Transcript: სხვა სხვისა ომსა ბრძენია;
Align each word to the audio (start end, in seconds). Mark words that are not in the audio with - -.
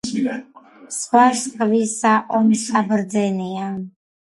სხვა 0.99 1.25
სხვისა 1.41 2.15
ომსა 2.41 2.85
ბრძენია; 2.91 3.71